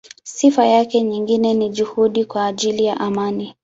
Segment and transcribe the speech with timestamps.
[0.23, 3.55] Sifa yake nyingine ni juhudi kwa ajili ya amani.